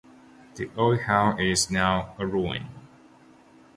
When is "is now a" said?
1.37-2.25